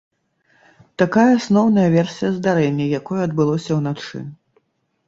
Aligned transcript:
Такая 1.01 1.27
асноўная 1.39 1.85
версія 1.97 2.29
здарэння, 2.39 2.85
якое 3.03 3.21
адбылося 3.29 3.71
ўначы. 3.83 4.29